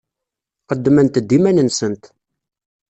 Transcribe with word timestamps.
Qeddment-d 0.67 1.29
iman-nsent. 1.37 2.03